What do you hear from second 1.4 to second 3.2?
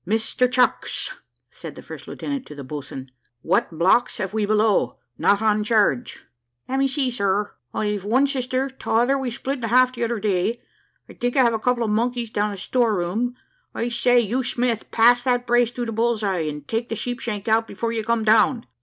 said the first lieutenant to the boatswain,